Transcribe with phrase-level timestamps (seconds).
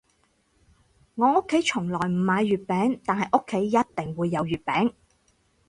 [1.13, 4.93] 我屋企從來唔買月餅，但係屋企一定會有月餅